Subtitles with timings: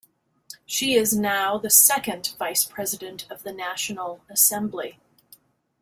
[0.65, 4.99] She is now the second vice president of the National Assembly.